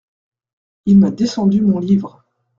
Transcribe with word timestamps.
Il 0.87 0.97
m’a 0.97 1.11
descendu 1.11 1.61
mon 1.61 1.77
livre. 1.77 2.25